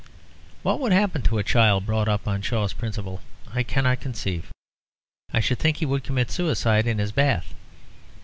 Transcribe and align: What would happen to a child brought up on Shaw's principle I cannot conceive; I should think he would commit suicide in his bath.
What 0.63 0.79
would 0.79 0.93
happen 0.93 1.21
to 1.21 1.37
a 1.37 1.43
child 1.43 1.85
brought 1.85 2.07
up 2.07 2.27
on 2.27 2.41
Shaw's 2.41 2.73
principle 2.73 3.21
I 3.53 3.61
cannot 3.61 3.99
conceive; 4.01 4.49
I 5.31 5.39
should 5.39 5.59
think 5.59 5.77
he 5.77 5.85
would 5.85 6.03
commit 6.03 6.31
suicide 6.31 6.87
in 6.87 6.97
his 6.97 7.11
bath. 7.11 7.53